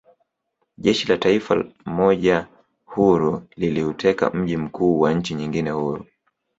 Jeshi 0.77 1.07
la 1.11 1.17
taifa 1.17 1.63
moja 1.85 2.47
huru 2.85 3.47
liliuteka 3.55 4.29
mji 4.29 4.57
mkuu 4.57 4.99
wa 4.99 5.13
nchi 5.13 5.35
nyingine 5.35 5.71
huru 5.71 6.05